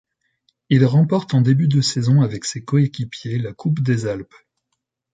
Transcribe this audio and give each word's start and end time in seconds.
Il 0.69 0.83
remporte 0.85 1.35
en 1.35 1.41
début 1.41 1.67
de 1.67 1.79
saison 1.79 2.21
avec 2.23 2.43
ses 2.45 2.63
coéquipiers 2.65 3.37
la 3.37 3.53
Coupe 3.53 3.81
des 3.83 4.07
Alpes. 4.07 4.33